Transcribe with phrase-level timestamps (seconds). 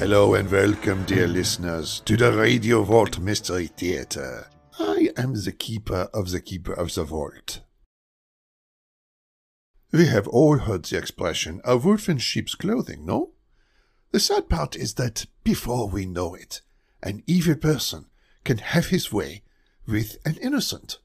[0.00, 4.48] Hello and welcome, dear listeners, to the Radio Vault Mystery Theater.
[4.78, 7.60] I am the keeper of the keeper of the vault.
[9.92, 13.32] We have all heard the expression, a wolf in sheep's clothing, no?
[14.10, 16.62] The sad part is that before we know it,
[17.02, 18.06] an evil person
[18.42, 19.42] can have his way
[19.86, 20.98] with an innocent.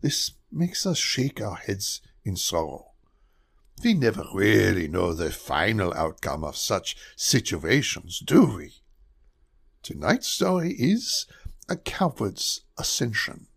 [0.00, 2.92] This makes us shake our heads in sorrow.
[3.84, 8.72] We never really know the final outcome of such situations, do we?
[9.82, 11.26] Tonight's story is
[11.68, 13.48] A Coward's Ascension.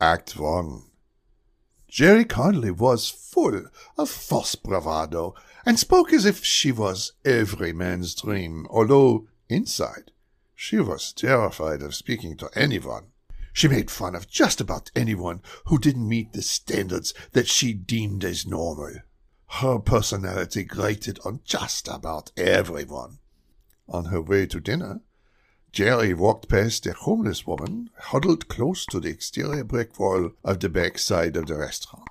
[0.00, 0.82] Act 1
[1.88, 3.64] Jerry Conley was full
[3.98, 5.34] of false bravado
[5.66, 10.12] and spoke as if she was every man's dream, although inside
[10.54, 13.09] she was terrified of speaking to anyone.
[13.52, 18.24] She made fun of just about anyone who didn't meet the standards that she deemed
[18.24, 18.96] as normal.
[19.48, 23.18] Her personality grated on just about everyone.
[23.88, 25.00] On her way to dinner,
[25.72, 30.68] Jerry walked past a homeless woman huddled close to the exterior brick wall of the
[30.68, 32.08] back side of the restaurant.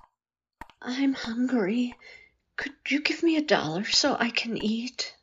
[0.81, 1.96] I'm hungry.
[2.58, 5.16] Could you give me a dollar so I can eat?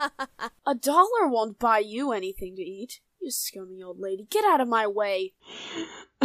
[0.66, 3.00] a dollar won't buy you anything to eat.
[3.20, 4.26] You scummy old lady.
[4.28, 5.32] Get out of my way.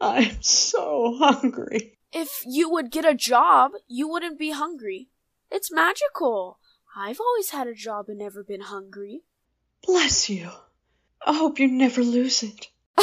[0.00, 1.98] I'm so hungry.
[2.12, 5.08] If you would get a job, you wouldn't be hungry.
[5.50, 6.58] It's magical.
[6.96, 9.22] I've always had a job and never been hungry.
[9.84, 10.50] Bless you.
[11.26, 12.68] I hope you never lose it.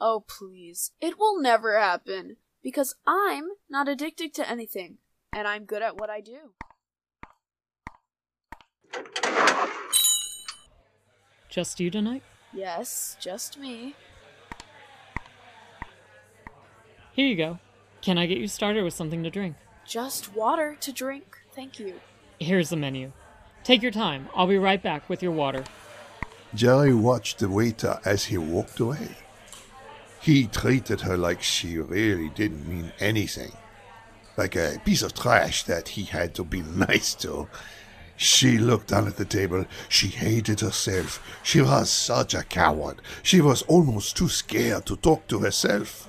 [0.00, 0.92] oh, please.
[1.00, 2.36] It will never happen.
[2.62, 4.98] Because I'm not addicted to anything.
[5.34, 6.52] And I'm good at what I do.
[11.48, 12.22] Just you tonight?
[12.52, 13.94] Yes, just me.
[17.12, 17.58] Here you go.
[18.00, 19.56] Can I get you started with something to drink?
[19.86, 22.00] Just water to drink, thank you.
[22.38, 23.12] Here's the menu.
[23.64, 24.28] Take your time.
[24.34, 25.64] I'll be right back with your water.
[26.54, 29.16] Jerry watched the waiter as he walked away.
[30.20, 33.52] He treated her like she really didn't mean anything.
[34.36, 37.48] Like a piece of trash that he had to be nice to.
[38.22, 39.66] She looked down at the table.
[39.88, 41.20] She hated herself.
[41.42, 43.02] She was such a coward.
[43.24, 46.08] She was almost too scared to talk to herself.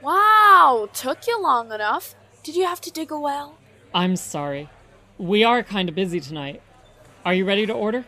[0.00, 2.14] Wow, took you long enough.
[2.44, 3.58] Did you have to dig a well?
[3.92, 4.70] I'm sorry.
[5.18, 6.62] We are kind of busy tonight.
[7.24, 8.04] Are you ready to order?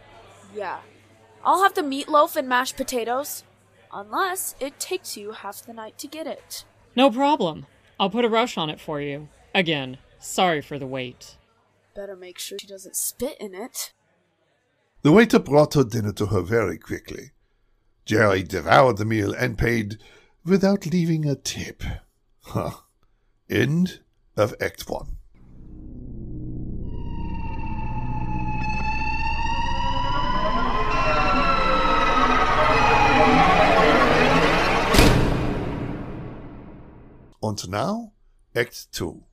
[0.54, 0.78] Yeah.
[1.44, 3.42] I'll have the meatloaf and mashed potatoes.
[3.92, 6.64] Unless it takes you half the night to get it.
[6.94, 7.66] No problem.
[7.98, 9.28] I'll put a rush on it for you.
[9.52, 11.34] Again, sorry for the wait.
[11.98, 13.92] Better make sure she doesn't spit in it.
[15.02, 17.32] The waiter brought her dinner to her very quickly.
[18.04, 19.98] Jerry devoured the meal and paid
[20.44, 21.82] without leaving a tip.
[22.44, 22.70] Huh.
[23.50, 23.98] End
[24.36, 25.16] of Act 1.
[37.42, 38.12] And now,
[38.54, 39.24] Act 2.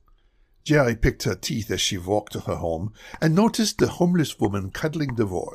[0.66, 4.72] Jerry picked her teeth as she walked to her home and noticed the homeless woman
[4.72, 5.54] cuddling the wall.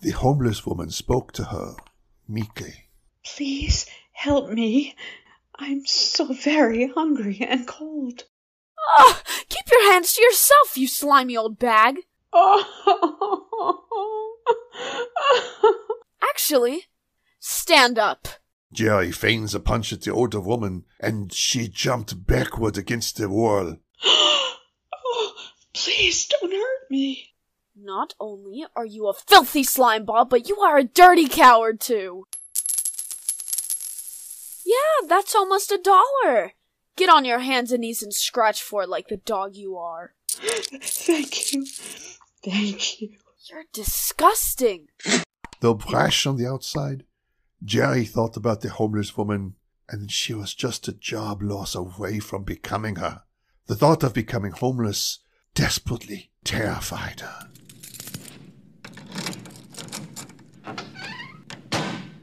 [0.00, 1.74] The homeless woman spoke to her
[2.26, 2.88] meekly.
[3.22, 4.96] Please help me.
[5.56, 8.24] I'm so very hungry and cold.
[8.98, 11.98] Oh, keep your hands to yourself, you slimy old bag.
[16.22, 16.84] Actually,
[17.38, 18.28] stand up.
[18.72, 23.76] Jerry feigns a punch at the older woman, and she jumped backward against the wall.
[24.04, 25.34] Oh,
[25.72, 27.34] please don't hurt me.
[27.74, 32.26] Not only are you a filthy slime ball, but you are a dirty coward too.
[34.64, 36.52] Yeah, that's almost a dollar.
[36.96, 40.14] Get on your hands and knees and scratch for it like the dog you are.
[40.26, 41.66] Thank you.
[42.42, 43.10] Thank you.
[43.50, 44.88] You're disgusting.
[45.60, 47.04] Though brash on the outside,
[47.62, 49.54] Jerry thought about the homeless woman,
[49.88, 53.22] and she was just a job loss away from becoming her.
[53.66, 55.18] The thought of becoming homeless
[55.54, 57.48] desperately terrified her.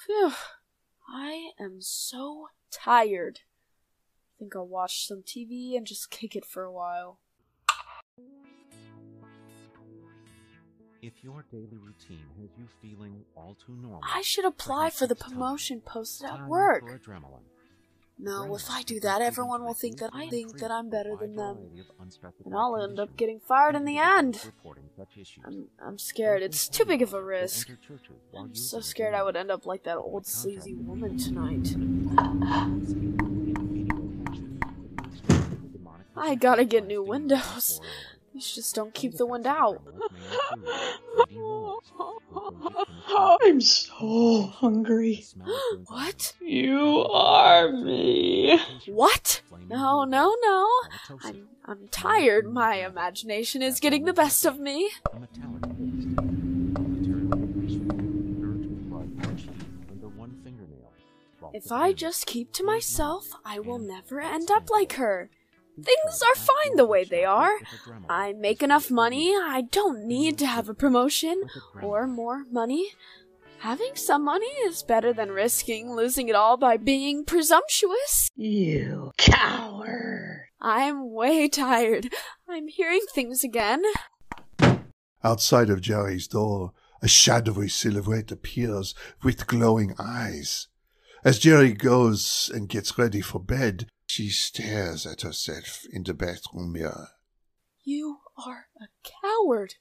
[0.05, 0.31] Phew.
[1.09, 3.39] I am so tired.
[3.41, 7.19] I think I'll watch some TV and just kick it for a while.
[11.01, 15.15] If your daily routine has you feeling all too normal, I should apply for the
[15.15, 17.01] promotion posted at time work.
[18.19, 21.35] No, if I do that, everyone will think that I think that I'm better than
[21.35, 21.57] them.
[22.45, 24.51] And I'll end up getting fired in the end.
[25.45, 26.41] I'm, I'm scared.
[26.41, 27.69] It's too big of a risk.
[28.37, 31.75] I'm so scared I would end up like that old sleazy woman tonight.
[36.15, 37.81] I gotta get new windows.
[38.33, 39.81] These just don't keep the wind out.
[43.07, 45.25] I'm so hungry.
[45.87, 46.33] What?
[46.41, 48.59] You are me.
[48.87, 49.41] What?
[49.69, 50.69] No, no, no.
[51.23, 52.51] I'm I'm tired.
[52.51, 54.89] My imagination is getting the best of me.
[61.53, 65.29] If I just keep to myself, I will never end up like her.
[65.81, 67.57] Things are fine the way they are.
[68.07, 69.33] I make enough money.
[69.33, 71.43] I don't need to have a promotion
[71.81, 72.91] or more money.
[73.59, 78.29] Having some money is better than risking losing it all by being presumptuous.
[78.35, 80.41] You coward.
[80.61, 82.13] I'm way tired.
[82.47, 83.83] I'm hearing things again.
[85.23, 88.93] Outside of Jerry's door, a shadowy silhouette appears
[89.23, 90.67] with glowing eyes.
[91.23, 96.73] As Jerry goes and gets ready for bed, she stares at herself in the bathroom
[96.73, 97.09] mirror.
[97.83, 98.87] You are a
[99.21, 99.75] coward.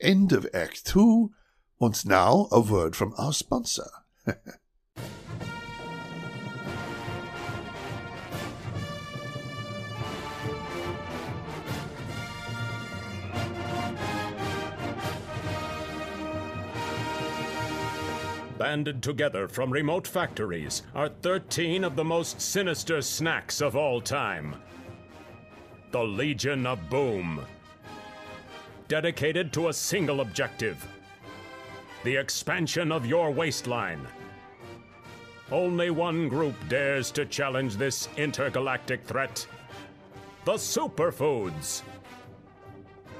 [0.00, 1.32] End of Act Two.
[1.80, 3.90] And now a word from our sponsor.
[18.64, 24.56] Banded together from remote factories are 13 of the most sinister snacks of all time.
[25.90, 27.42] The Legion of Boom.
[28.88, 30.82] Dedicated to a single objective
[32.04, 34.00] the expansion of your waistline.
[35.52, 39.46] Only one group dares to challenge this intergalactic threat
[40.46, 41.82] the Superfoods.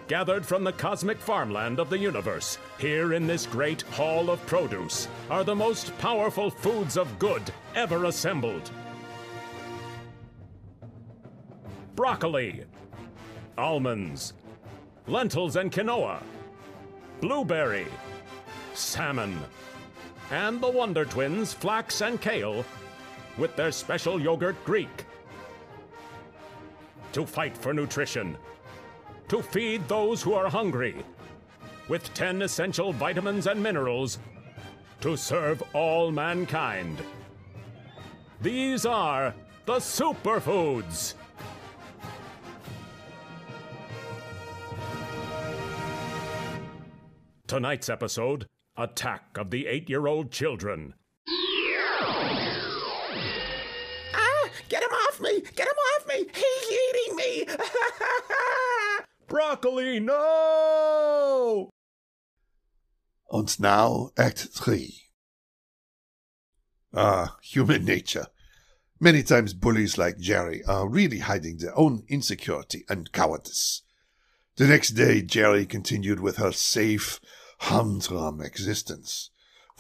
[0.06, 5.08] Gathered from the cosmic farmland of the universe, here in this great hall of produce,
[5.30, 7.42] are the most powerful foods of good
[7.74, 8.70] ever assembled.
[11.96, 12.64] Broccoli,
[13.56, 14.34] almonds,
[15.06, 16.22] lentils and quinoa,
[17.22, 17.86] blueberry,
[18.74, 19.38] salmon,
[20.30, 22.64] and the Wonder Twins, Flax and Kale,
[23.38, 25.06] with their special yogurt Greek.
[27.12, 28.36] To fight for nutrition,
[29.34, 30.94] to feed those who are hungry,
[31.88, 34.20] with 10 essential vitamins and minerals
[35.00, 36.98] to serve all mankind.
[38.40, 39.34] These are
[39.66, 41.14] the superfoods.
[47.48, 48.46] Tonight's episode
[48.76, 50.94] Attack of the Eight Year Old Children.
[54.14, 54.48] Ah!
[54.68, 55.40] Get him off me!
[55.40, 56.24] Get him off me!
[56.32, 57.46] He's eating me!
[59.34, 61.68] Broccoli, no!
[63.32, 64.94] And now, Act 3.
[66.94, 68.28] Ah, human nature.
[69.00, 73.82] Many times bullies like Jerry are really hiding their own insecurity and cowardice.
[74.54, 77.18] The next day, Jerry continued with her safe,
[77.58, 79.30] humdrum existence,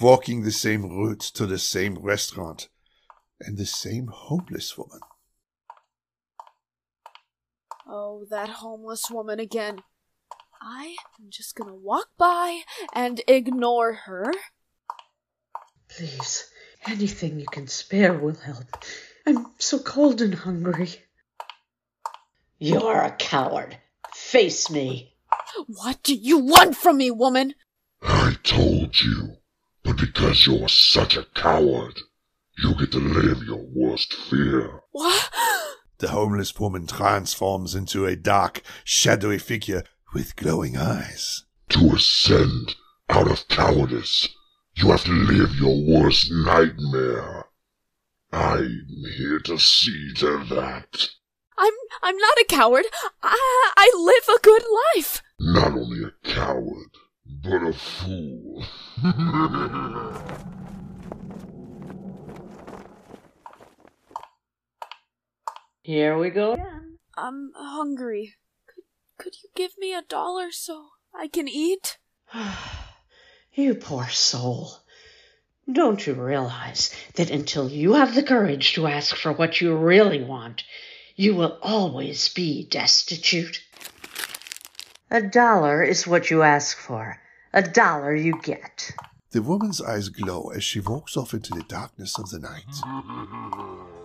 [0.00, 2.68] walking the same route to the same restaurant
[3.38, 4.98] and the same homeless woman.
[7.96, 9.78] Oh, that homeless woman again.
[10.60, 12.62] I am just gonna walk by
[12.92, 14.32] and ignore her.
[15.86, 16.50] Please,
[16.88, 18.66] anything you can spare will help.
[19.24, 20.88] I'm so cold and hungry.
[22.58, 23.78] You're a coward.
[24.12, 25.14] Face me.
[25.68, 27.54] What do you want from me, woman?
[28.02, 29.36] I told you,
[29.84, 32.00] but because you're such a coward,
[32.58, 34.80] you get to live your worst fear.
[34.90, 35.30] What?
[36.04, 41.44] The homeless woman transforms into a dark, shadowy figure with glowing eyes.
[41.70, 42.74] To ascend
[43.08, 44.28] out of cowardice,
[44.74, 47.46] you have to live your worst nightmare.
[48.30, 51.08] I'm here to see to that.
[51.56, 52.84] I'm I'm not a coward.
[53.22, 55.22] I I live a good life.
[55.40, 56.90] Not only a coward,
[57.42, 58.66] but a fool.
[65.84, 66.56] Here we go.
[67.14, 68.36] I'm hungry.
[68.66, 68.84] Could
[69.18, 71.98] could you give me a dollar so I can eat?
[73.52, 74.78] you poor soul.
[75.70, 80.24] Don't you realize that until you have the courage to ask for what you really
[80.24, 80.64] want,
[81.16, 83.62] you will always be destitute?
[85.10, 87.20] A dollar is what you ask for.
[87.52, 88.90] A dollar you get.
[89.32, 93.94] The woman's eyes glow as she walks off into the darkness of the night.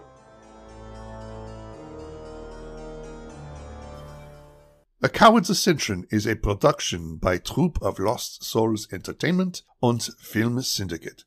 [5.02, 11.24] A Coward's Ascension is a production by Troop of Lost Souls Entertainment and Film Syndicate.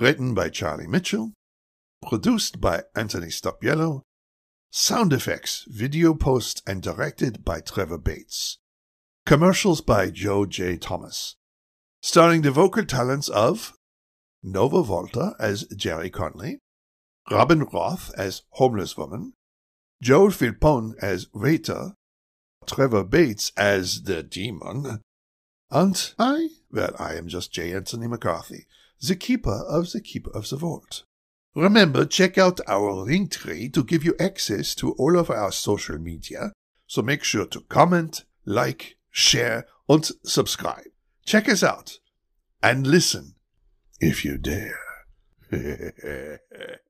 [0.00, 1.34] Written by Charlie Mitchell.
[2.08, 4.00] Produced by Anthony Stopiello.
[4.70, 8.56] Sound effects, video post, and directed by Trevor Bates.
[9.26, 10.78] Commercials by Joe J.
[10.78, 11.36] Thomas.
[12.00, 13.74] Starring the vocal talents of
[14.42, 16.60] Nova Volta as Jerry Conley,
[17.30, 19.34] Robin Roth as Homeless Woman,
[20.00, 21.92] Joel Philpone as Waiter,
[22.66, 25.00] Trevor Bates as the Demon,
[25.70, 27.72] and I, well, I am just J.
[27.72, 28.66] Anthony McCarthy,
[29.00, 31.04] the Keeper of the Keeper of the Vault.
[31.54, 35.98] Remember, check out our link tree to give you access to all of our social
[35.98, 36.52] media,
[36.86, 40.88] so make sure to comment, like, share, and subscribe.
[41.24, 41.98] Check us out,
[42.62, 43.34] and listen,
[44.00, 44.78] if you dare.